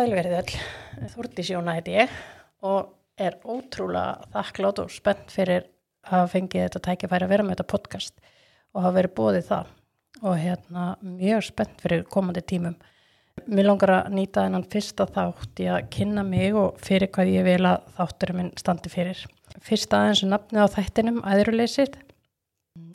[0.00, 0.52] Sælverið öll,
[1.12, 2.12] Þúrti Sjóna heiti ég
[2.64, 2.86] og
[3.20, 5.66] er ótrúlega þakklátt og spennt fyrir
[6.06, 8.14] að hafa fengið þetta tækifæri að vera með þetta podcast
[8.72, 9.74] og hafa verið bóðið það
[10.22, 12.78] og hérna mjög spennt fyrir komandi tímum.
[13.44, 17.48] Mér langar að nýta þennan fyrsta þátt í að kynna mig og fyrir hvað ég
[17.50, 19.22] vil að þátturum minn standi fyrir.
[19.60, 22.00] Fyrsta aðeins er nafnið á þættinum, æðruleysið.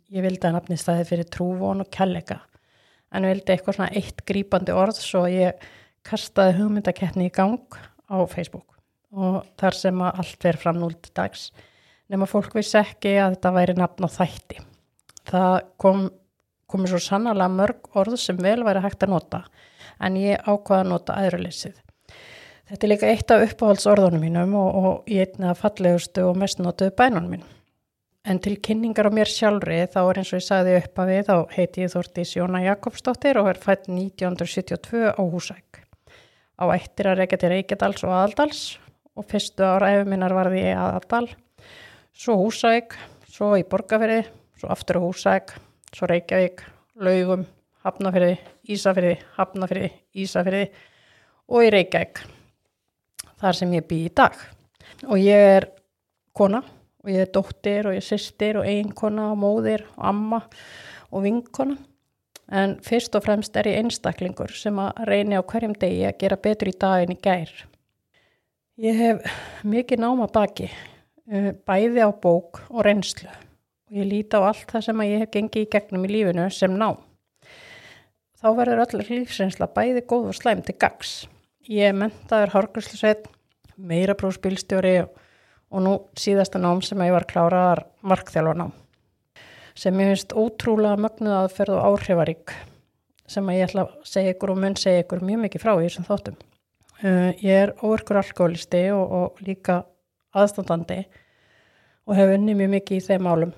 [0.09, 2.41] Ég vildi að nafnið staði fyrir trúvon og kjallega
[3.13, 5.61] en vildi eitthvað svona eitt grípandi orð svo ég
[6.05, 8.75] kastaði hugmyndakettni í gang á Facebook
[9.15, 11.47] og þar sem að allt verið fram núl til dags
[12.11, 14.59] nema fólk vissi ekki að þetta væri nafn á þætti.
[15.25, 16.03] Það kom,
[16.69, 19.41] komið svo sannlega mörg orð sem vel væri hægt að nota
[20.03, 21.75] en ég ákvaða að nota æðruleysið.
[22.65, 26.61] Þetta er líka eitt af uppáhaldsorðunum mínum og, og ég einnig að fallegustu og mest
[26.61, 27.51] notuðu bænunum mínum.
[28.25, 31.27] En til kynningar á mér sjálfri þá er eins og ég sagði upp að við
[31.27, 35.84] þá heiti ég Þórtís Jóna Jakobsdóttir og er fætt 1972 á Húsæk.
[36.55, 38.61] Á eittir að reyka til Reykjadals og Aðaldals
[39.15, 41.27] og fyrstu ára efur minnar varði ég Aðaldal,
[42.15, 42.95] svo Húsæk,
[43.27, 44.21] svo í Borgafyrði,
[44.59, 45.51] svo aftur á Húsæk,
[45.95, 46.63] svo Reykjavík,
[47.03, 47.43] Laugum,
[47.83, 48.37] Hafnafyrði,
[48.71, 49.89] Ísafyrði, Hafnafyrði,
[50.23, 50.63] Ísafyrði
[51.51, 52.23] og í Reykjavík.
[53.41, 54.37] Þar sem ég bý í dag.
[55.11, 55.67] Og ég er
[56.35, 56.63] kona
[57.03, 60.39] og ég er dóttir og ég er sýstir og eiginkona og móðir og amma
[61.11, 61.75] og vinkona
[62.51, 66.37] en fyrst og fremst er ég einstaklingur sem að reyni á hverjum degi að gera
[66.41, 67.51] betur í daginn í gær.
[68.81, 70.69] Ég hef mikið náma baki,
[71.31, 75.19] eh, bæði á bók og reynslu og ég líti á allt það sem að ég
[75.19, 76.97] hef gengið í gegnum í lífinu sem ná.
[78.41, 81.27] Þá verður allir lífsreynsla bæði góð og slæm til gags.
[81.69, 83.25] Ég er mentaður hárgræslusveit,
[83.77, 85.21] meira prófspilstjóri og
[85.75, 88.73] og nú síðasta nám sem ég var kláraðar markþjálfarnám
[89.75, 92.53] sem ég finnst ótrúlega mögnuð aðferð og áhrifarík
[93.27, 95.83] sem að ég ætla að segja ykkur og mun segja ykkur mjög mikið frá í
[95.87, 96.37] þessum þáttum.
[97.01, 99.81] Uh, ég er óverkur alkoholisti og, og líka
[100.35, 101.01] aðstandandi
[102.05, 103.51] og hef unni mjög mikið í þeim álum,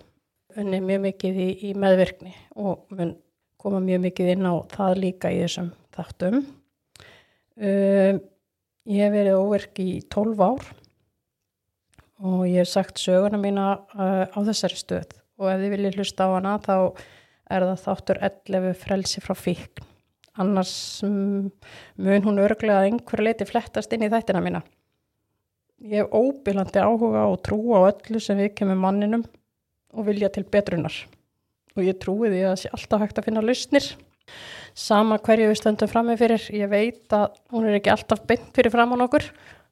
[0.57, 3.13] unni mjög mikið í, í meðvirkni og mun
[3.61, 6.41] koma mjög mikið inn á það líka í þessum þáttum.
[7.57, 8.17] Uh,
[8.87, 10.67] ég hef verið óverk í 12 ár
[12.25, 16.27] og ég hef sagt söguna mína uh, á þessari stöð og ef þið viljið hlusta
[16.27, 16.75] á hana þá
[17.47, 19.85] er það þáttur 11 frelsi frá fíkn.
[20.37, 24.61] Annars mun hún örglega að einhver leiti flettast inn í þættina mína.
[25.81, 29.25] Ég hef óbílandi áhuga og trú á öllu sem við kemur manninum
[29.93, 30.93] og vilja til betrunar.
[31.77, 33.89] Og ég trúi því að það sé alltaf hægt að finna lausnir.
[34.77, 38.49] Sama hverju við stöndum fram með fyrir ég veit að hún er ekki alltaf beint
[38.53, 39.25] fyrir fram á nokkur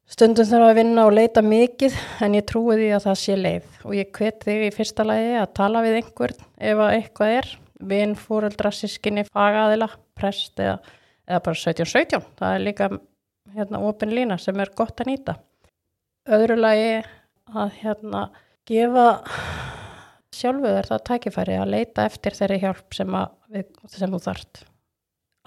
[0.06, 3.80] Stundum þarf að vinna og leita mikið en ég trúi því að það sé leið
[3.90, 7.50] og ég hvet þig í fyrsta lagi að tala við einhvern ef að eitthvað er,
[7.90, 10.78] vinn, fóreldra, sískinni, fagaðila, prest eða,
[11.26, 12.30] eða bara 17-17.
[12.38, 12.92] Það er líka
[13.58, 15.38] hérna ofin lína sem er gott að nýta.
[16.38, 16.96] Öðru lagi
[17.50, 18.24] að hérna
[18.70, 19.10] gefa
[20.36, 24.66] sjálfuður það tækifæri að leita eftir þeirri hjálp sem, við, sem þú þart.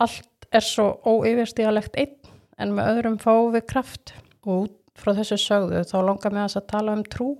[0.03, 2.17] Allt er svo óyfirstígalegt einn
[2.59, 4.69] en með öðrum fáum við kraft og
[4.99, 7.31] frá þessu sögðu þá langar mig að tala um trú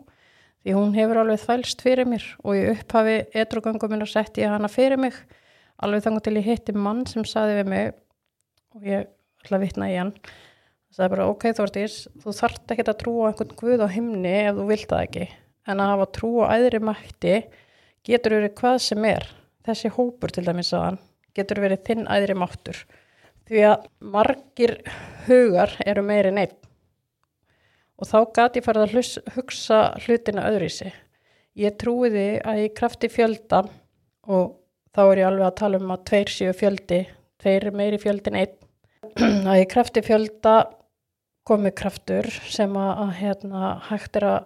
[0.63, 2.25] því hún hefur alveg þvælst fyrir mér.
[2.45, 5.17] Og ég upphafi edrugöngum minn að setja hana fyrir mig
[5.85, 7.91] alveg þannig til ég hitti mann sem saði við mig
[8.75, 9.09] og ég
[9.45, 10.13] ætla að vitna í hann.
[10.95, 14.57] Það er bara ok Þortís þú þart ekki að trúa einhvern guð á himni ef
[14.59, 15.27] þú vilt það ekki.
[15.69, 17.35] En að hafa trú á æðri mætti
[18.09, 19.29] getur verið hvað sem er.
[19.69, 21.03] Þessi hópur til dæmis að hann
[21.37, 22.81] getur verið þinn æðri máttur.
[23.49, 23.85] Því að
[24.17, 24.75] margir
[25.29, 26.68] hugar eru meiri neitt
[27.99, 30.93] og þá gati farið að hlus, hugsa hlutina öðruísi.
[31.59, 33.65] Ég trúiði að ég krafti fjölda
[34.31, 34.55] og
[34.95, 37.01] þá er ég alveg að tala um að tveir séu fjöldi,
[37.43, 38.55] tveir meiri fjöldin einn,
[39.51, 40.55] að ég krafti fjölda
[41.49, 44.39] komi kraftur sem að, að hérna, hægt er að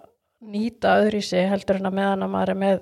[0.52, 2.80] nýta öðruísi heldur en að meðan að maður er með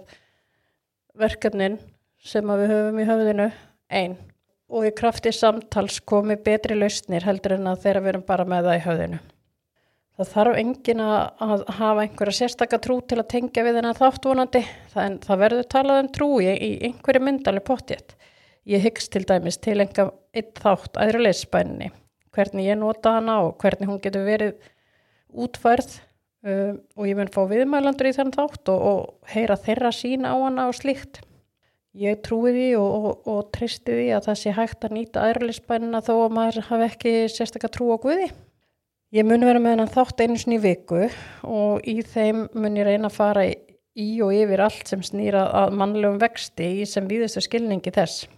[1.20, 1.78] verkefnin
[2.24, 3.48] sem við höfum í höfðinu
[4.00, 4.16] einn
[4.70, 8.78] og í krafti samtals komi betri lausnir heldur en að þeirra verum bara með það
[8.78, 9.20] í höfðinu.
[10.20, 14.60] Það þarf engin að hafa einhverja sérstakka trú til að tengja við hennar þáttvonandi,
[14.92, 18.12] það, það verður talað um trú í, í einhverju myndali pottjett.
[18.68, 20.10] Ég hyggst til dæmis til einhver
[20.60, 21.88] þátt aðruleysspæninni,
[22.36, 24.68] hvernig ég nota hana og hvernig hún getur verið
[25.32, 25.96] útfærð
[26.44, 30.38] um, og ég mun fá viðmælandur í þann þátt og, og heyra þeirra sína á
[30.42, 31.22] hana og slíkt.
[31.96, 36.04] Ég trúi því og, og, og tristi því að það sé hægt að nýta aðruleysspænina
[36.04, 38.28] þó að maður hafi ekki sérstakka trú á Guði.
[39.10, 41.08] Ég mun vera með hennan þátt einu sinni viku
[41.42, 45.72] og í þeim mun ég reyna að fara í og yfir allt sem snýra að
[45.80, 48.28] mannlegum vexti í sem viðustu skilningi þess.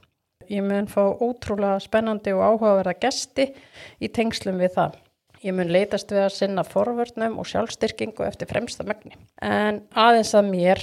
[0.48, 3.50] Ég mun fá ótrúlega spennandi og áhugaverða gesti
[4.00, 4.96] í tengslum við það.
[5.44, 9.12] Ég mun leitast við að sinna forvörnum og sjálfstyrkingu eftir fremsta megni.
[9.44, 10.80] En aðeins að mér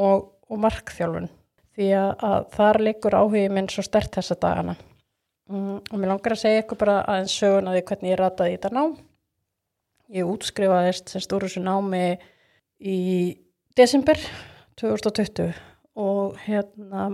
[0.00, 1.28] og, og markþjálfun
[1.76, 4.78] því að, að þar liggur áhugið minn svo stert þessa dagana.
[5.52, 8.56] Mm, og mér langar að segja ykkur bara aðeins sögun að því hvernig ég rataði
[8.56, 8.96] í þetta nám.
[10.08, 12.16] Ég útskrifaðist sem stóru þessu námi
[12.80, 12.98] í
[13.76, 14.16] desember
[14.80, 15.52] 2020
[16.00, 17.10] og hérna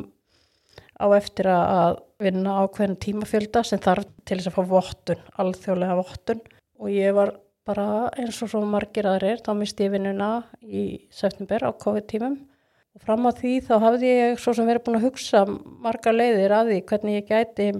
[0.94, 6.46] á eftir að vinna ákveðin tímafjölda sem þarf til þess að fá vottun, alþjóðlega vottun.
[6.78, 7.34] Og ég var
[7.66, 10.30] bara eins og svo margir aðrir, þá misti ég vinnuna
[10.62, 12.38] í september á COVID-tímum.
[12.94, 16.54] Og fram á því þá hafði ég svo sem verið búin að hugsa margar leiðir
[16.54, 17.72] að því hvernig ég gæti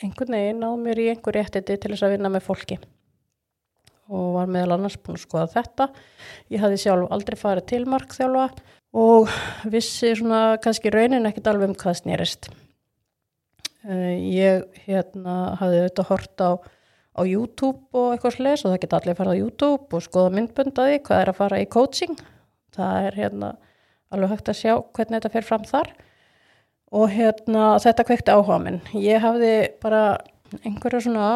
[0.00, 2.78] einhvern veginn á mér í einhver réttiti til þess að vinna með fólki
[4.08, 5.88] og var meðal annars búin að skoða þetta.
[6.52, 8.46] Ég hafði sjálf aldrei farið til markþjálfa
[8.98, 9.28] og
[9.68, 12.50] vissi svona kannski raunin ekkert alveg um hvað snýrist.
[13.84, 16.50] Uh, ég hérna hafði auðvitað hort á,
[17.16, 21.00] á YouTube og eitthvað sles og það geta allir farið á YouTube og skoða myndböndaði
[21.06, 22.18] hvað er að fara í coaching.
[22.74, 23.54] Það er hérna
[24.12, 25.92] alveg hægt að sjá hvernig þetta fer fram þar
[26.98, 28.80] og hérna þetta kvekti áhuga minn.
[28.96, 30.02] Ég hafði bara
[30.64, 31.28] einhverju svona,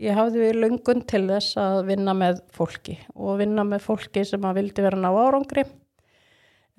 [0.00, 4.46] ég hafði við lungun til þess að vinna með fólki og vinna með fólki sem
[4.48, 5.66] að vildi vera ná árangri.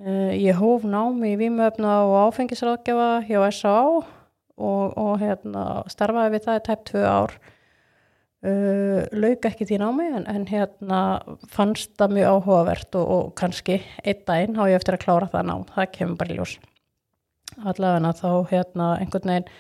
[0.01, 4.01] Uh, ég hóf námi í výmöfna og áfengisráðgjafa hjá S.A.A.
[4.57, 7.35] og, og hérna, starfaði við það í tæpt tvö ár.
[8.41, 11.01] Uh, lauk ekki því námi en, en hérna
[11.53, 15.50] fannst það mjög áhugavert og, og kannski einn daginn há ég eftir að klára það
[15.51, 16.56] nám, það kemur bara í ljós
[17.59, 19.51] allavega þá hérna einhvern veginn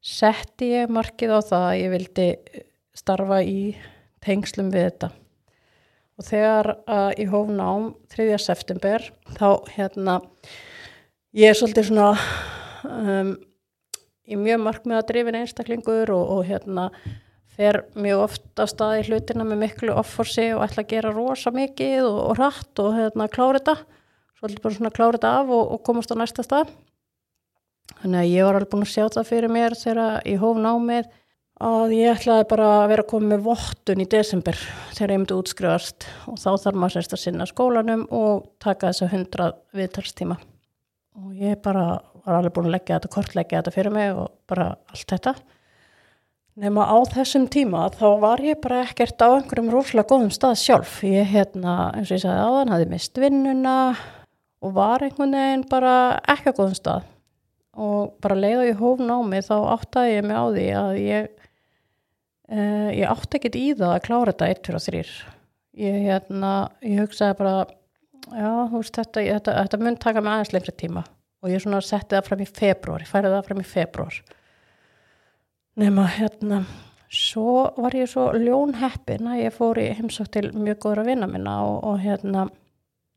[0.00, 2.28] setti ég markið á það að ég vildi
[2.96, 3.74] starfa í
[4.24, 5.10] tengslum við þetta.
[6.20, 8.34] Og þegar uh, ég hóf nám 3.
[8.42, 9.06] september
[9.38, 10.18] þá hérna
[11.36, 12.10] ég er svolítið svona
[12.84, 13.32] um,
[14.28, 16.90] í mjög markmið að drifin einstaklingur og, og hérna
[17.56, 22.04] fer mjög oft á staði hlutina með miklu offorsi og ætla að gera rosa mikið
[22.04, 23.76] og, og rætt og hérna klára þetta.
[24.40, 26.70] Svolítið bara svona klára þetta af og, og komast á næsta stað.
[28.00, 31.10] Þannig að ég var alveg búin að sjá það fyrir mér þegar ég hóf námið
[31.60, 34.58] að ég ætlaði bara að vera að koma með vottun í desember
[34.96, 39.06] þegar ég myndi útskrifast og þá þarf maður sérst að sinna skólanum og taka þess
[39.06, 40.38] að hundra viðtalstíma
[41.20, 41.86] og ég bara
[42.24, 45.34] var alveg búin að leggja þetta, kortleggja þetta fyrir mig og bara allt þetta
[46.60, 50.98] Nefna á þessum tíma þá var ég bara ekkert á einhverjum rosalega góðum stað sjálf.
[51.06, 53.76] Ég hérna, eins og ég sagði áðan, hafði mist vinnuna
[54.60, 55.94] og var einhvern veginn bara
[56.28, 57.06] ekki á góðum stað.
[57.80, 61.30] Og bara leið og ég hóf námi þá áttaði ég mig á því að ég,
[62.50, 65.04] eh, ég átti ekkert í það að klára þetta 1, 2 og 3.
[65.80, 66.52] Ég, hérna,
[66.84, 67.54] ég hugsaði bara,
[68.26, 71.06] já, þú veist, þetta, þetta, þetta mun taka mig aðeins lengri tíma.
[71.40, 74.20] Og ég setti það fram í februar, ég færði það fram í februar
[75.80, 76.64] nema hérna
[77.10, 81.56] svo var ég svo ljónheppin að ég fór í heimsók til mjög góðra vinna minna
[81.66, 82.46] og, og hérna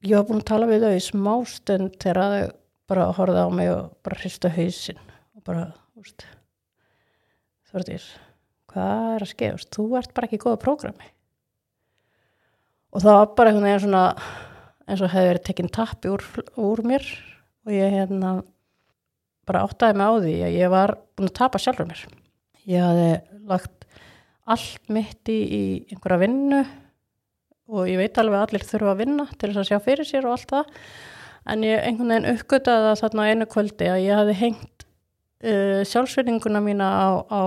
[0.05, 2.53] ég var búin að tala við þau í smástund þegar þau
[2.91, 6.25] bara horfið á mig og bara hristu hausin og bara, þú veist
[7.73, 8.03] Þortís,
[8.73, 9.71] hvað er að skefast?
[9.73, 11.11] Þú ert bara ekki í góða prógrami.
[12.93, 14.03] Og það var bara einhvern veginn svona
[14.83, 16.25] eins og hefði verið tekinn tappi úr,
[16.59, 17.05] úr mér
[17.63, 18.33] og ég hérna
[19.47, 22.03] bara áttaði mig á því að ég var búin að tapa sjálfur mér.
[22.69, 23.09] Ég hafði
[23.49, 23.87] lagt
[24.43, 26.61] allt mitt í, í einhverja vinnu
[27.73, 30.27] og ég veit alveg að allir þurfa að vinna til þess að sjá fyrir sér
[30.27, 30.79] og allt það.
[31.53, 34.85] En ég einhvern veginn uppgötaði þarna einu kvöldi að ég hafði hengt
[35.43, 37.41] uh, sjálfsveitninguna mína á, á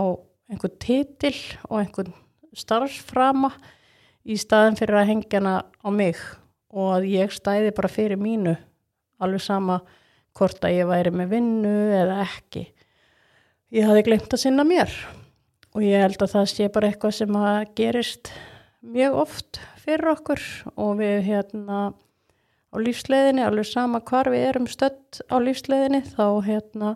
[0.50, 1.36] einhvern titil
[1.68, 2.14] og einhvern
[2.56, 3.52] starfsframa
[4.26, 6.18] í staðin fyrir að hengja hana á mig
[6.72, 8.56] og að ég stæði bara fyrir mínu
[9.22, 9.80] alveg sama
[10.36, 12.66] hvort að ég væri með vinnu eða ekki.
[13.74, 14.92] Ég hafði glemt að sinna mér
[15.74, 18.32] og ég held að það sé bara eitthvað sem að gerist
[18.86, 20.42] mjög oft fyrir okkur
[20.76, 21.80] og við hérna
[22.70, 26.94] á lífsleðinni, alveg sama hvar við erum stött á lífsleðinni þá hérna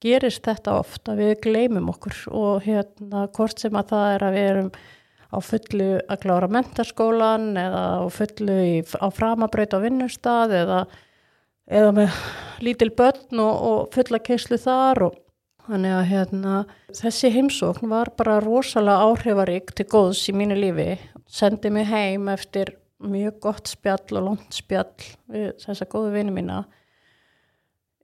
[0.00, 4.36] gerist þetta oft að við gleymum okkur og hérna hvort sem að það er að
[4.36, 4.72] við erum
[5.30, 10.84] á fullu að klára mentarskólan eða á fullu í, á framabraut á vinnustad eða,
[11.70, 12.22] eða með
[12.64, 15.18] lítil börn og, og fulla keislu þar og
[15.70, 16.52] Þannig að hérna,
[16.98, 20.96] þessi heimsókn var bara rosalega áhrifarík til góðs í mínu lífi.
[21.30, 24.90] Sendi mig heim eftir mjög gott spjall og lónt spjall
[25.30, 26.64] við þessa góðu vini mína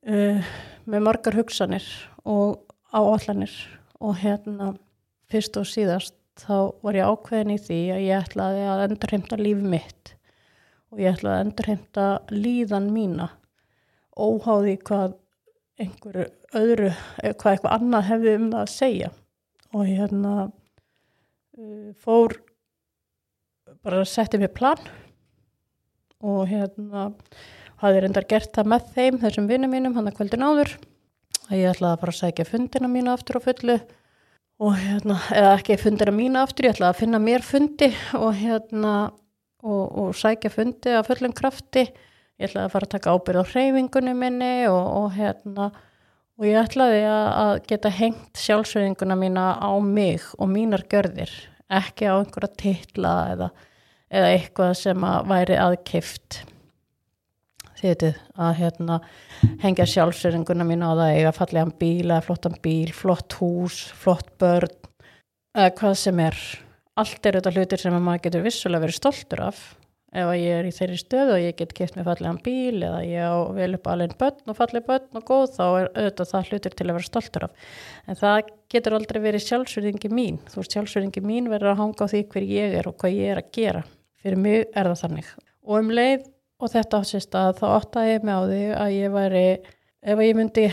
[0.07, 0.53] uh,
[0.87, 1.87] með margar hugsanir
[2.25, 2.63] og
[2.95, 3.55] áallanir
[4.01, 4.73] og hérna
[5.31, 9.71] fyrst og síðast þá var ég ákveðin í því að ég ætlaði að endurheimta lífi
[9.75, 10.13] mitt
[10.93, 13.31] og ég ætlaði að endurheimta líðan mína
[14.17, 15.17] óháði hvað
[15.81, 19.11] einhverju öðru, hvað eitthvað annað hefði um það að segja.
[19.77, 22.37] Og hérna uh, fór
[23.85, 24.81] bara setti mér plan
[26.25, 27.11] og hérna
[27.83, 30.77] hafði reyndar gert það með þeim þessum vinnum mínum hann að kvöldin áður
[31.51, 33.77] að ég ætlaði að fara að sækja fundina mína aftur á fullu
[34.57, 38.95] og hérna, eða ekki fundina mína aftur, ég ætlaði að finna mér fundi og hérna
[39.67, 41.85] og, og sækja fundi af fullum krafti.
[42.37, 45.71] Ég ætlaði að fara að taka ábyrð á hreyfingunum minni og, og hérna
[46.37, 51.33] og ég ætlaði að, geta hengt sjálfsveðinguna mína á mig og mínar görðir,
[51.73, 53.49] ekki á einhverja titla eða,
[54.13, 56.43] eða eitthvað sem að væri aðkift
[57.81, 58.99] þýttið að hérna
[59.63, 64.73] hengja sjálfsveðinguna mína á það eiga fallegan bíl eða flottan bíl, flott hús, flott börn
[65.57, 66.39] eða hvað sem er.
[66.97, 69.67] Allt er þetta hlutir sem maður getur vissulega verið stoltur af.
[70.17, 73.27] Ef ég er í þeirri stöðu og ég get kæft með fallegan bíl eða ég
[73.27, 76.77] á vel upp alveg börn og falleg börn og góð þá er auðvitað það hlutir
[76.79, 77.67] til að vera stoltur af.
[78.07, 80.39] En það getur aldrei verið sjálfsverðingi mín.
[80.49, 83.35] Þú veist sjálfsverðingi mín verður að hanga á því hver ég er og hvað ég
[83.35, 83.85] er að gera.
[84.23, 85.29] Fyrir mig er það þannig.
[85.67, 86.25] Og um leið
[86.63, 89.47] og þetta ásist að þá óttaði ég mig á því að ég væri
[90.07, 90.67] ef ég myndi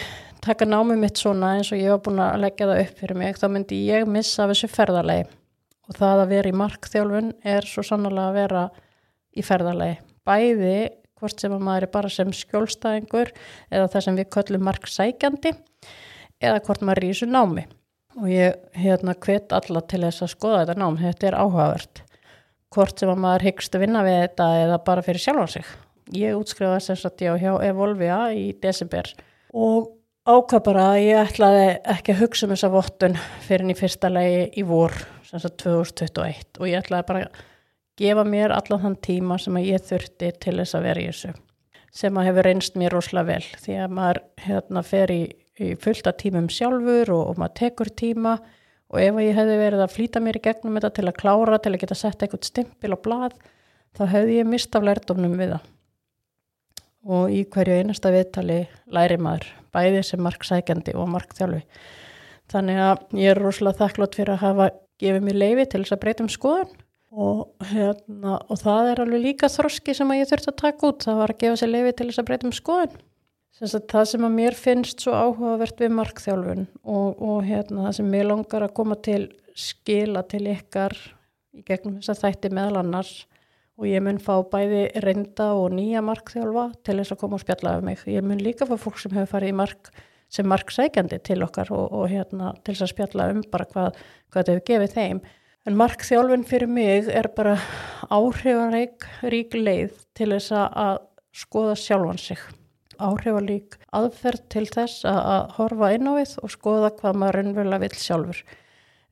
[0.43, 3.39] taka námið mitt svona eins og ég var búin að leggja það upp fyrir mig
[3.39, 5.27] þá myndi ég missa þessu ferðarlegi
[5.89, 8.63] og það að vera í markþjálfun er svo sannlega að vera
[9.33, 9.99] í ferðalagi.
[10.23, 10.75] Bæði
[11.19, 13.31] hvort sem að maður er bara sem skjólstæðingur
[13.71, 15.53] eða það sem við köllum marksækjandi
[16.43, 17.65] eða hvort maður er í þessu námi.
[18.21, 22.02] Og ég hérna hvet alla til þess að skoða þetta nám, þetta er áhugavert.
[22.73, 25.67] Hvort sem að maður hyggst að vinna við þetta eða bara fyrir sjálf á sig.
[26.17, 29.11] Ég útskrifaði sem sagt ég á hjá Evolvia í desember
[29.53, 29.91] og
[30.25, 31.63] ákvað bara að ég ætlaði
[31.93, 34.95] ekki að hugsa um þessa vottun fyrir en í fyrsta legi í vor,
[35.27, 37.41] sem sagt 2021 og ég ætlaði bara að
[38.01, 41.33] gefa mér allan þann tíma sem að ég þurfti til þess að vera í þessu
[41.93, 45.21] sem að hefur reynst mér rosalega vel því að maður hérna fer í,
[45.61, 48.61] í fullta tímum sjálfur og, og maður tekur tíma og
[49.01, 51.81] ef ég hefði verið að flýta mér í gegnum þetta til að klára, til að
[51.83, 53.35] geta sett eitthvað stimpil og blad,
[53.97, 55.67] þá hefði ég mist af lærdomnum við það.
[57.03, 58.59] Og í hverju einasta viðtali
[58.95, 61.63] læri maður, bæði sem marksækjandi og markþjálfi.
[62.53, 64.69] Þannig að ég er rosalega þakklátt fyrir að hafa
[65.01, 66.75] gefið mér leifi til þess að breyta um skoðun.
[67.13, 71.03] Og, hérna, og það er alveg líka þroski sem að ég þurfti að taka út.
[71.05, 72.55] Það var að gefa sér leiði til þess að breyta um
[73.59, 78.09] skoðun það sem að mér finnst svo áhugavert við markþjálfun og, og hérna, það sem
[78.15, 80.95] mér langar að koma til skila til ykkar
[81.53, 83.13] í gegnum þess að þætti meðal annars
[83.77, 87.77] og ég mun fá bæði reynda og nýja markþjálfa til þess að koma og spjalla
[87.77, 88.01] af mig.
[88.09, 89.93] Ég mun líka fá fólk sem hefur farið í mark
[90.33, 94.39] sem marksækjandi til okkar og, og hérna, til þess að spjalla um bara hvað, hvað
[94.39, 95.23] þetta hefur gefið þeim
[95.63, 97.53] En markþjálfin fyrir mig er bara
[98.11, 100.97] áhrifarík rík leið til þess að
[101.39, 102.41] skoða sjálfan sig.
[103.01, 108.01] Áhrifarík aðferð til þess að horfa inn á við og skoða hvað maður raunverulega vil
[108.01, 108.43] sjálfur.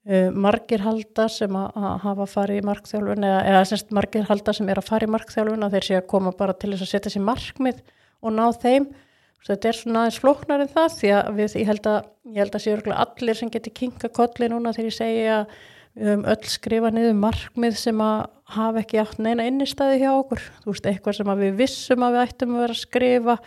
[0.02, 4.70] Uh, margir halda sem að, hafa farið í markþjálfun eða, eða semst margir halda sem
[4.74, 7.14] er að fara í markþjálfun að þeir sé að koma bara til þess að setja
[7.14, 7.84] sér markmið
[8.22, 8.88] og ná þeim.
[9.46, 12.58] Þetta er svona aðeins flóknar en það því að við, ég held að, ég held
[12.58, 15.38] að sé allir sem getur kinga kolli núna þegar ég segja
[15.96, 18.20] við höfum öll skrifað niður markmið sem að
[18.56, 20.42] hafa ekki átt neina innistæði hjá okkur.
[20.64, 23.38] Þú veist, eitthvað sem við vissum að við ættum að vera að skrifa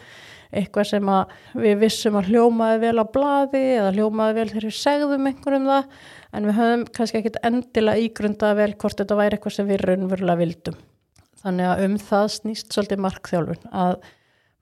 [0.54, 1.12] eitthvað sem
[1.58, 5.94] við vissum að hljómaði vel á bladi eða hljómaði vel þegar við segðum einhverjum það
[6.34, 10.40] en við höfum kannski ekkit endilega ígrundað vel hvort þetta væri eitthvað sem við raunverulega
[10.40, 10.76] vildum.
[11.44, 13.96] Þannig að um það snýst svolítið markþjálfun að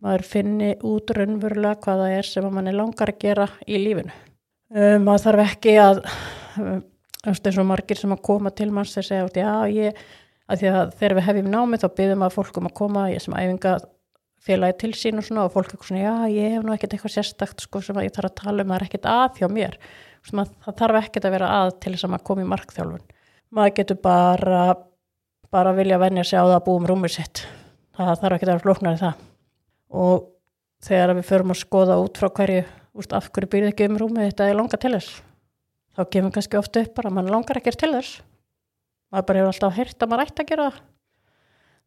[0.03, 4.17] maður finni út raunverulega hvaða er sem mann er langar að gera í lífinu.
[4.73, 6.03] Um, maður þarf ekki að
[7.23, 10.01] eins og margir sem að koma til manns þeir segja já ég,
[10.53, 13.37] að því að þegar við hefjum námið þá byrðum að fólkum að koma ég sem
[13.37, 13.75] æfinga
[14.43, 17.15] félagi til sín og svona og fólk er svona, já ég hef nú ekkert eitthvað
[17.15, 19.77] sérstakt sko sem ég þarf að tala um, það er ekkert að hjá mér,
[20.27, 23.05] svona, það þarf ekkert að vera að til þess að maður komi í markþjálfun.
[23.53, 24.63] Maður getur bara
[25.53, 27.45] bara vilja að venja sig á það að búum rúmið sitt.
[27.95, 29.27] Það þarf ekkert að vera flóknar í það.
[30.03, 30.23] Og
[30.83, 32.63] þegar við förum að skoða út frá hverju,
[32.99, 35.21] úst, af hverju byrðið ekki um rúmið þetta er langa til þess
[35.97, 38.21] þá kemur kannski ofta upp bara mann langar ekki til þess
[39.13, 40.83] maður bara hefur alltaf heyrt að maður ætti að gera það.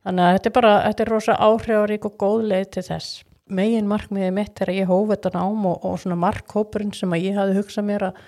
[0.06, 3.14] Þannig að þetta er bara þetta er rosa áhrifarík og góð leið til þess.
[3.46, 7.26] Megin markmiðið mitt er að ég hóf þetta nám og, og svona markhópurinn sem að
[7.26, 8.20] ég hafi hugsað mér að,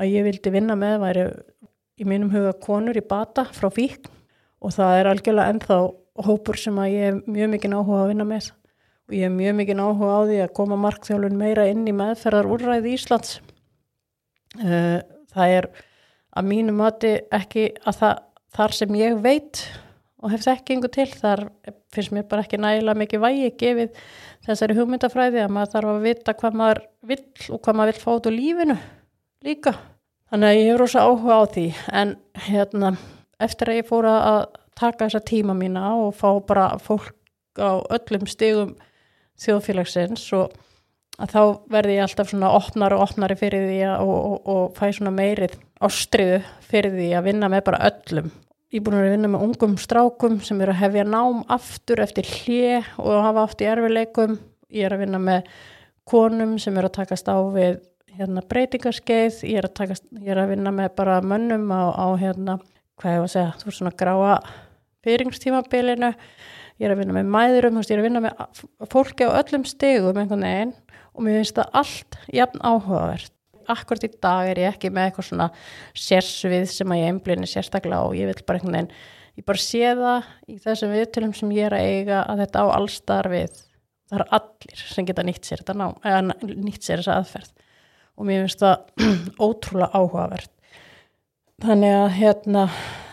[0.00, 1.24] að ég vildi vinna með væri
[1.96, 4.08] í mínum huga konur í bata frá fík
[4.60, 5.80] og það er algjörlega ennþá
[6.26, 8.52] hópur sem að ég hef mjög mikið áhuga að vinna með.
[9.06, 12.48] Og ég hef mjög mikið áhuga á því að koma markþjálun meira inn í meðferðar
[12.50, 13.36] úrræði Íslands.
[14.56, 14.98] Eh,
[15.32, 15.68] það er
[16.36, 18.22] að mínu mati ekki að það,
[18.56, 19.64] þar sem ég veit
[20.22, 21.44] og hef þekkingu til þar
[21.94, 24.00] finnst mér bara ekki nægilega mikið vægi gefið
[24.46, 28.10] þessari hugmyndafræði að maður þarf að vita hvað maður vill og hvað maður vill fá
[28.14, 28.78] út úr lífinu
[29.46, 29.74] líka
[30.30, 31.66] þannig að ég hefur ósa áhuga á því
[32.00, 32.14] en
[32.46, 32.92] hérna
[33.46, 34.40] eftir að ég fór að
[34.76, 37.12] taka þessa tíma mína og fá bara fólk
[37.60, 38.74] á öllum stigum
[39.40, 40.56] þjóðfélagsins og
[41.20, 44.76] að þá verði ég alltaf svona opnar og opnari fyrir því að, og, og, og
[44.76, 48.28] fæ svona meirið ástriðu fyrir því að vinna með bara öllum.
[48.76, 52.26] Ég er búin að vinna með ungum strákum sem eru að hefja nám aftur eftir
[52.28, 54.34] hlið og hafa oft í erfileikum.
[54.68, 55.46] Ég er að vinna með
[56.04, 57.78] konum sem eru að takast á við
[58.18, 59.38] hérna, breytingarskeið.
[59.48, 62.58] Ég er, takast, ég er að vinna með bara mönnum á, á hérna,
[63.00, 64.34] hvað ég var að segja, þú er svona gráa
[65.08, 66.12] fyringstímabilinu.
[66.76, 70.20] Ég er að vinna með mæðurum, ég er að vinna með fólki á öllum stegum
[70.20, 70.76] einhvern veginn
[71.14, 73.35] og mér finnst það allt jafn áhugavert.
[73.72, 75.48] Akkurat í dag er ég ekki með eitthvað svona
[75.96, 78.90] sérsvið sem að ég einblýnir sérstaklega og ég vil bara einhvern veginn,
[79.36, 82.66] ég bara sé það í þessum viðtölum sem ég er að eiga að þetta á
[82.78, 83.62] allstar við.
[84.06, 87.54] Það er allir sem geta nýtt sér þetta ná, eða nýtt sér þessa aðferð
[88.16, 89.08] og mér finnst það
[89.46, 90.52] ótrúlega áhugavert.
[91.64, 92.62] Þannig að hérna,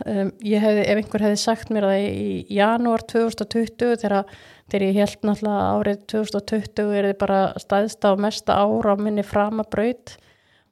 [0.04, 4.34] um, hefði, ef einhver hefði sagt mér að í janúar 2020 þegar
[4.72, 9.26] þegar ég held náttúrulega árið 2020 er þið bara staðist á mesta ára á minni
[9.28, 10.16] framabraut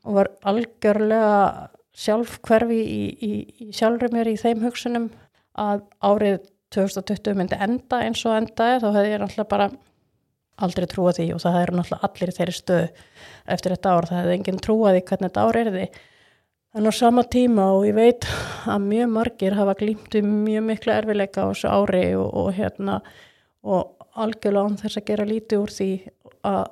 [0.08, 3.32] og var algjörlega sjálf hverfi í, í,
[3.68, 5.10] í sjálfur mér í þeim hugsunum
[5.60, 6.40] að árið
[6.72, 9.68] 2020 myndi enda eins og endaði þá hefði ég náttúrulega bara
[10.62, 12.86] aldrei trúa því og það er náttúrulega allir þeirri stöð
[13.52, 15.86] eftir þetta ár, það hefði enginn trúaði hvernig þetta ár er því
[16.80, 18.28] en á sama tíma og ég veit
[18.70, 23.02] að mjög margir hafa glýmt við mjög mikla erfileika á þessu ári og, og hérna
[23.62, 25.90] og algjörlega án þess að gera lítið úr því
[26.48, 26.64] að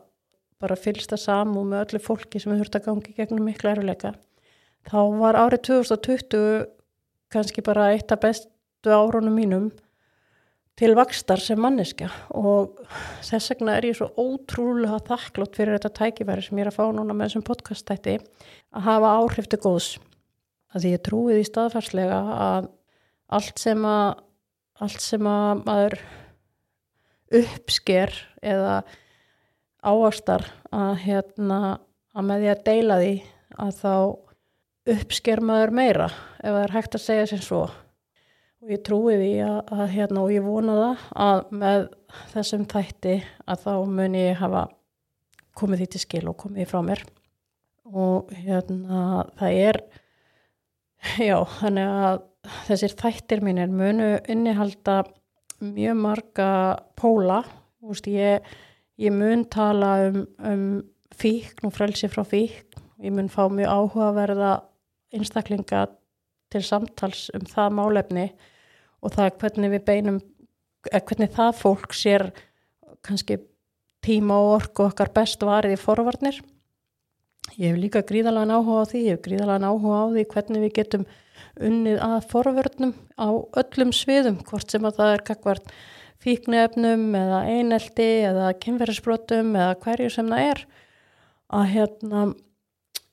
[0.59, 4.13] bara fylsta samú með öllu fólki sem við þurfum að gangi gegnum miklu eruleika.
[4.89, 6.65] Þá var árið 2020
[7.31, 9.69] kannski bara eitt af bestu árunum mínum
[10.79, 12.79] til vakstar sem manneska og
[13.27, 16.86] þess vegna er ég svo ótrúlega þakklátt fyrir þetta tækifæri sem ég er að fá
[16.95, 19.89] núna með þessum podcastætti að hafa áhrif til góðs.
[20.71, 22.69] Að því ég trúið í staðfarslega að
[23.39, 24.23] allt sem að
[24.79, 25.97] allt sem að maður
[27.39, 28.81] uppsker eða
[29.83, 31.59] áastar að hérna
[32.15, 33.13] að með því að deila því
[33.59, 33.93] að þá
[34.95, 37.61] uppsker maður meira ef það er hægt að segja sem svo.
[38.59, 41.85] Og ég trúi því að, að hérna og ég vona það að með
[42.33, 43.15] þessum þætti
[43.45, 44.65] að þá mun ég hafa
[45.59, 47.03] komið því til skil og komið því frá mér.
[47.89, 49.03] Og hérna
[49.39, 49.81] það er
[51.29, 52.25] já þannig að
[52.67, 55.03] þessir þættir mínir munu innihalda
[55.63, 56.49] mjög marga
[56.99, 57.43] póla.
[57.79, 58.43] Úst, ég,
[58.99, 60.65] ég mun tala um, um
[61.15, 62.83] fíkn og frelsi frá fíkn.
[62.99, 64.51] Ég mun fá mjög áhugaverða
[65.15, 65.85] einstaklinga
[66.51, 68.25] til samtals um það málefni
[68.99, 70.19] og það hvernig við beinum
[70.89, 72.29] hvernig það fólk sér
[73.05, 73.39] kannski
[74.05, 76.39] tíma og orku okkar best varið í forvarnir.
[77.59, 80.75] Ég hef líka gríðalega áhuga á því ég hef gríðalega áhuga á því hvernig við
[80.77, 81.05] getum
[81.69, 83.29] unnið að forvörnum á
[83.62, 85.73] öllum sviðum, hvort sem að það er kakvart
[86.23, 90.63] fíknefnum eða eineldi eða kynferðisbrotum eða hverju sem það er
[91.60, 92.23] að hérna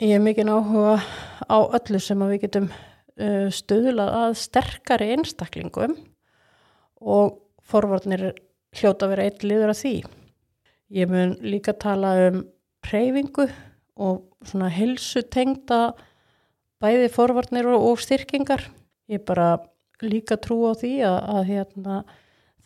[0.03, 0.97] ég er mikið áhuga
[1.47, 5.97] á öllu sem að við getum uh, stöðlað að sterkari einstaklingum
[7.01, 8.33] og forvarnir
[8.77, 9.95] hljóta að vera eitt liður af því.
[10.92, 12.42] Ég mun líka tala um
[12.87, 13.49] reyfingu
[13.97, 15.81] og svona hilsutengda
[16.83, 18.66] bæði forvarnir og, og styrkingar.
[19.09, 19.57] Ég bara
[20.05, 21.97] líka trú á því að, að hérna,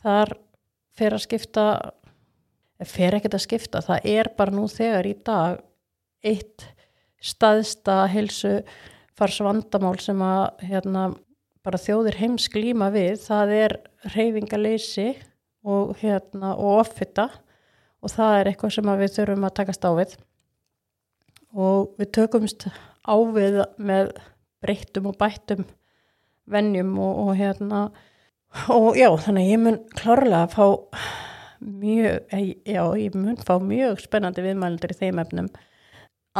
[0.05, 0.35] þar
[0.97, 1.65] fer að skipta,
[2.87, 5.61] fer ekkert að skipta, það er bara nú þegar í dag
[6.27, 6.67] eitt
[7.21, 8.61] staðsta helsu
[9.17, 11.11] fars vandamál sem að hérna,
[11.65, 13.77] bara þjóðir heims glíma við, það er
[14.15, 15.11] reyfingaleysi
[15.65, 17.29] og, hérna, og offita.
[18.01, 20.15] Og það er eitthvað sem við þurfum að takast á við.
[21.53, 22.65] Og við tökumst
[23.05, 24.15] ávið með
[24.65, 25.67] breyttum og bættum
[26.51, 27.83] vennjum og, og hérna
[28.75, 30.67] og já þannig ég mun klárlega að fá
[31.61, 35.51] mjög, eh, já ég mun fá mjög spennandi viðmælendur í þeim efnum.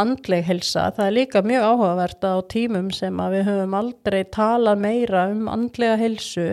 [0.01, 4.85] Andleg helsa, það er líka mjög áhugavert á tímum sem að við höfum aldrei talað
[4.85, 6.51] meira um andlega helsu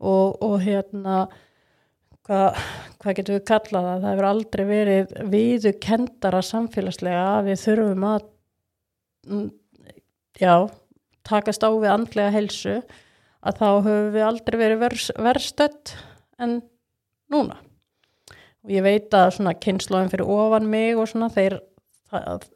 [0.00, 1.26] og, og hérna
[2.24, 2.56] hvað,
[3.02, 8.08] hvað getur við kallað það, það hefur aldrei verið viðu kendara samfélagslega að við þurfum
[8.08, 8.24] að
[9.26, 9.50] Mm,
[10.38, 10.68] já,
[11.26, 12.76] takast á við andlega helsu
[13.46, 14.84] að þá höfum við aldrei verið
[15.22, 15.94] verðstödd
[16.42, 16.58] en
[17.32, 17.60] núna.
[18.66, 21.60] Og ég veit að svona kynnslóðin fyrir ofan mig og svona þeir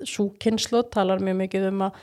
[0.06, 2.00] svo kynnslóð talar mjög mikið um að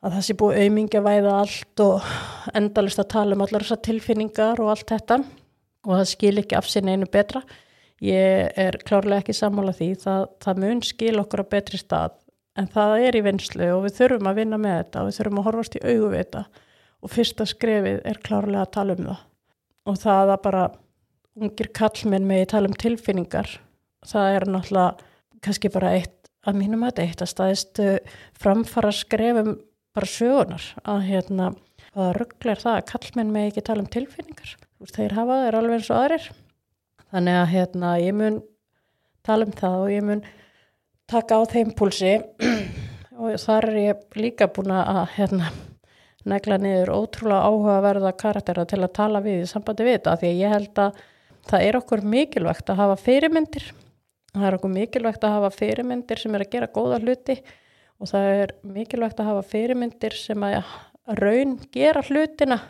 [0.00, 2.12] að það sé búið auðmingja væða allt og
[2.56, 6.68] endalist að tala um allar þessar tilfinningar og allt þetta og það skil ekki af
[6.68, 7.42] sinni einu betra.
[8.00, 9.90] Ég er klárlega ekki sammála því.
[10.00, 12.16] Það, það mun skil okkur á betri stað
[12.56, 15.40] en það er í vinslu og við þurfum að vinna með þetta og við þurfum
[15.40, 16.44] að horfast í þetta
[17.00, 19.26] og fyrsta skrefið er klárlega að tala um það.
[19.88, 20.64] Og það að bara
[21.40, 23.58] ungir kallmenn með að tala um tilfinningar
[24.06, 27.80] það er náttúrulega kannski bara eitt að mínum að þetta eitt að staðist
[28.40, 29.56] framfara skrefum
[29.96, 31.50] bara sögunar að hérna
[31.90, 34.52] að rugglar það að kallmenn með ekki tala um tilfinningar.
[34.94, 36.28] Þeir hafa þeir alveg eins og aðrir.
[37.10, 38.38] Þannig að hérna ég mun
[39.26, 40.22] tala um það og ég mun
[41.10, 42.14] taka á þeim púlsi.
[43.20, 45.50] Og þar er ég líka búin að hérna
[46.28, 50.54] negla niður ótrúlega áhugaverða karaktera til að tala við í sambandi við þetta því ég
[50.54, 50.98] held að
[51.50, 53.70] það er okkur mikilvægt að hafa fyrirmyndir.
[54.34, 57.38] Það er okkur mikilvægt að hafa fyrirmyndir sem er að gera góða hluti
[58.00, 60.60] og það er mikilvægt að hafa fyrirmyndir sem að
[61.20, 62.60] raun gera hlutina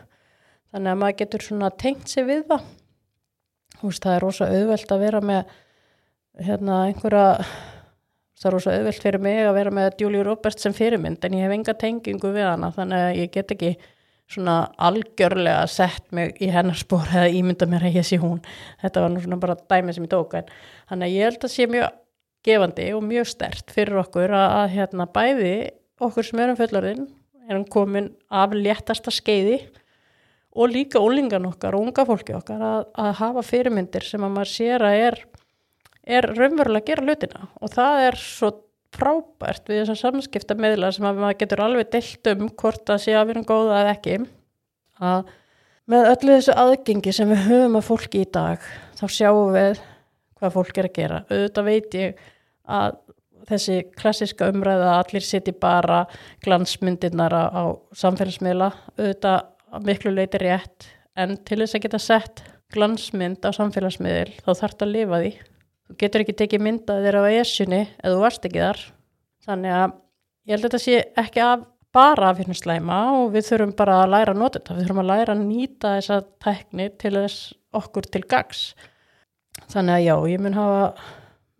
[0.71, 2.63] þannig að maður getur svona tengt sig við það.
[3.81, 5.53] Veist, það er rosa auðvelt að vera með
[6.41, 7.27] hérna einhverja
[8.41, 11.45] það er rosa auðvelt fyrir mig að vera með Julie Roberts sem fyrirmynd en ég
[11.45, 13.75] hef enga tengingu við hana þannig að ég get ekki
[14.31, 18.39] svona algjörlega sett mig í hennar spór eða ímynda mér að ég sé hún.
[18.81, 20.53] Þetta var nú svona bara dæmi sem ég tók en
[20.89, 21.97] þannig að ég held að sé mjög
[22.47, 25.55] gefandi og mjög stert fyrir okkur að, að hérna bæði
[26.01, 27.05] okkur sem erum fullorðin
[27.49, 29.59] erum komin af léttasta skeiði
[30.51, 34.51] og líka ólingan okkar og unga fólki okkar að, að hafa fyrirmyndir sem að maður
[34.51, 35.19] sér að er
[36.11, 38.51] er raunverulega að gera hlutina og það er svo
[38.91, 43.15] frábært við þessar samskipta meðla sem að maður getur alveg deilt um hvort að sé
[43.15, 44.17] að við erum góða eða ekki
[45.11, 45.31] að
[45.91, 48.67] með öllu þessu aðgengi sem við höfum að fólki í dag
[48.99, 49.81] þá sjáum við
[50.41, 51.21] hvað fólk er að gera.
[51.29, 52.21] Auðvitað veit ég
[52.71, 52.99] að
[53.49, 56.03] þessi klassiska umræða að allir siti bara
[56.45, 57.63] glansmyndirnar á,
[57.97, 64.51] samfélagsmiðla auðvitað miklu leiti rétt en til þess að geta sett glansmynd á samfélagsmiðil þá
[64.51, 65.31] þarf þetta að lifa því
[65.91, 68.81] þú getur ekki tekið myndað þér á esjunni eða þú varst ekki þar.
[69.45, 69.97] Þannig að
[70.47, 73.97] ég held að þetta sé ekki af, bara af hérna slæma og við þurfum bara
[74.05, 74.77] að læra að nota þetta.
[74.77, 77.51] Við þurfum að læra að nýta þessa tekni til þess
[77.81, 78.63] okkur til gags
[79.71, 80.83] þannig að já, ég mun hafa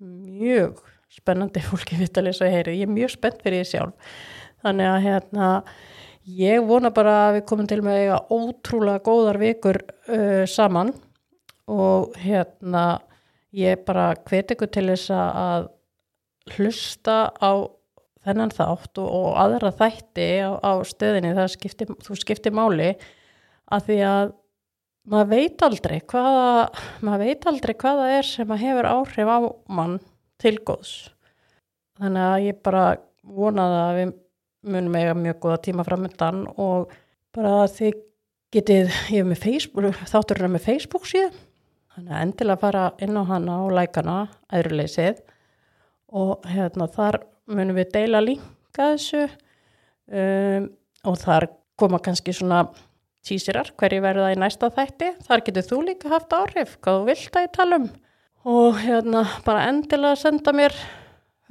[0.02, 4.12] mjög spennandi fólki vitt að lesa og heyri, ég er mjög spennt fyrir því sjálf.
[4.62, 5.48] Þannig að hérna
[6.42, 10.94] ég vona bara að við komum til með eiga ótrúlega góðar vikur uh, saman
[11.72, 13.02] og hérna
[13.56, 15.70] ég bara hveti ykkur til þess að
[16.56, 17.52] hlusta á
[18.26, 21.34] þennan þátt og, og aðra þætti á, á stöðinni.
[21.38, 22.94] Það skipti, þú skiptir máli
[23.72, 24.34] að því að
[25.12, 26.50] maður veit aldrei hvaða
[27.02, 29.40] maður veit aldrei hvaða er sem að hefur áhrif á
[29.74, 29.98] mann
[30.42, 30.96] til góðs.
[32.02, 32.86] Þannig að ég bara
[33.22, 34.14] vonaði að við
[34.72, 36.92] munum eiga mjög góða tíma framöndan og
[37.34, 38.02] bara að þið
[38.52, 41.38] getið, ég hef með Facebook þátturinn með Facebook síðan
[41.92, 44.18] Þannig að endilega fara inn á hana og lækana
[44.54, 45.24] æðruleysið
[46.22, 47.20] og hérna þar
[47.52, 50.70] munum við deila líka þessu um,
[51.08, 51.50] og þar
[51.80, 52.64] koma kannski svona
[53.26, 55.12] tísirar hverju verða í næsta þætti.
[55.28, 57.92] Þar getur þú líka haft áhrif, hvað þú vilt að ég tala um
[58.42, 60.74] og hérna bara endilega senda mér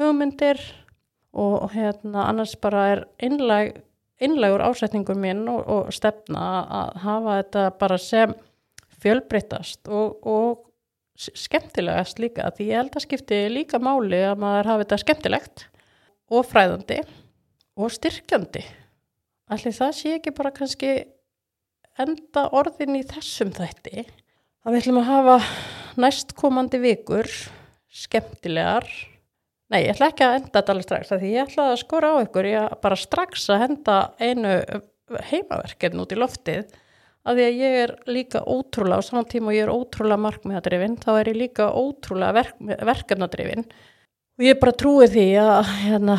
[0.01, 0.59] hugmyndir
[1.31, 3.77] og hérna annars bara er innlæg,
[4.19, 8.35] innlægur ásetningur minn og, og stefna að hafa þetta bara sem
[9.01, 10.67] fjölbreytast og, og
[11.21, 15.65] skemmtilegast líka því ég held að skipti líka máli að maður hafi þetta skemmtilegt
[16.31, 17.01] og fræðandi
[17.81, 18.63] og styrkjandi.
[19.51, 20.93] Allir það sé ekki bara kannski
[22.01, 24.07] enda orðin í þessum þætti?
[24.65, 25.37] Að við ætlum að hafa
[26.01, 27.29] næstkomandi vikur
[27.91, 28.87] skemmtilegar.
[29.71, 32.23] Nei, ég ætla ekki að enda þetta alveg strax því ég ætla að skora á
[32.25, 34.55] ykkur ég bara strax að henda einu
[35.31, 36.79] heimaverkefn út í loftið
[37.29, 40.97] að því að ég er líka ótrúlega á saman tíma og ég er ótrúlega markmiðadrifin
[41.03, 43.67] þá er ég líka ótrúlega verk, verkefnadrifin.
[44.41, 46.17] Og ég bara trúi því að hérna,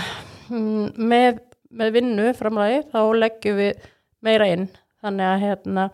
[0.51, 1.41] mm, með,
[1.73, 3.89] með vinnu framlægi þá leggjum við
[4.21, 4.67] meira inn.
[5.01, 5.87] Þannig að hérna,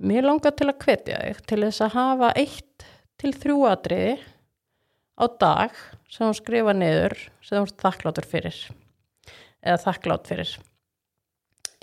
[0.00, 2.86] mér langar til að hvetja þig til þess að hafa eitt
[3.20, 4.14] til þrjú atriði
[5.20, 5.76] á dag
[6.08, 8.56] sem hún skrifa niður sem hún þakkláttur fyrir
[9.62, 10.56] eða þakklátt fyrir.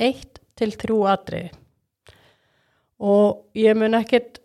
[0.01, 1.53] Eitt til þrjú atriði
[2.99, 4.41] og ég mun ekkit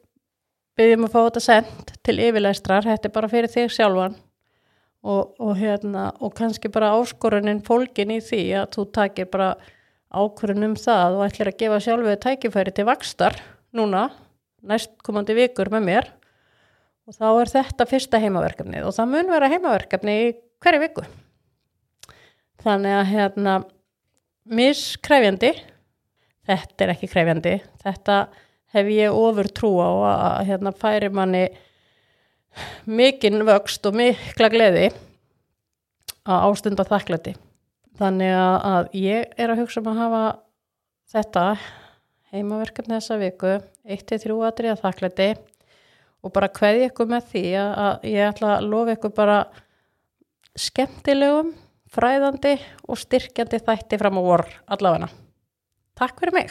[0.78, 4.16] byggjum að fá þetta sendt til yfirleistrar, þetta er bara fyrir þig sjálfan.
[5.04, 9.50] Og, og, hérna, og kannski bara áskorunin fólkin í því að þú takir bara
[10.14, 13.36] ákvörðun um það og ætlir að gefa sjálfuð tækifæri til vakstar
[13.76, 14.06] núna,
[14.64, 16.08] næstkomandi vikur með mér.
[17.04, 20.32] Og þá er þetta fyrsta heimaverkefnið og það mun vera heimaverkefni í
[20.64, 21.04] hverju viku.
[22.64, 23.58] Þannig að hérna
[24.48, 25.52] miskræfjandi
[26.48, 27.54] þetta er ekki kræfjandi
[27.84, 28.18] þetta
[28.74, 31.44] hef ég ofur trú á að hérna færi manni
[32.86, 34.88] mikinn vöxt og mikla gleði
[36.24, 37.34] að ástunda þakklæti.
[37.98, 40.22] Þannig að ég er að hugsa um að hafa
[41.14, 41.44] þetta
[42.34, 43.52] heimaverkefni þessa viku
[43.84, 45.28] 1-3 atriða þakklæti
[46.24, 49.38] og bara kveði ykkur með því að, ég ætla að lofa ykkur bara
[50.58, 51.52] skemmtilegum,
[51.94, 52.56] fræðandi
[52.88, 55.10] og styrkjandi þætti fram á vor allavega.
[55.94, 56.50] Takk fyrir mig.